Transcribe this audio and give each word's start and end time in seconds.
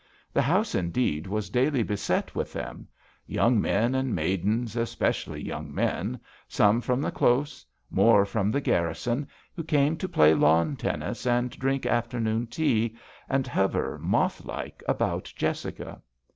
The 0.33 0.41
house 0.41 0.73
indeed 0.73 1.27
was 1.27 1.51
daily 1.51 1.83
beset 1.83 2.31
78 2.31 2.33
THE 2.33 2.33
VIOLIN 2.33 2.33
OBBLIGATO. 2.33 2.39
with 2.39 2.53
them; 2.53 2.87
young 3.27 3.61
men 3.61 3.93
and 3.93 4.15
maidens, 4.15 4.75
especially 4.75 5.43
young 5.43 5.71
men, 5.75 6.19
Bome 6.57 6.81
from 6.81 7.01
the 7.01 7.11
Close, 7.11 7.63
more 7.91 8.25
from 8.25 8.49
the 8.49 8.61
garrison, 8.61 9.27
who 9.55 9.63
came 9.63 9.95
to 9.97 10.09
play 10.09 10.33
lawn 10.33 10.75
tennis 10.75 11.27
and 11.27 11.51
drink 11.51 11.85
afternoon 11.85 12.47
tea 12.47 12.97
and 13.29 13.45
hover, 13.45 13.99
moth 13.99 14.43
like, 14.43 14.81
about 14.87 15.31
Jessica. 15.35 16.01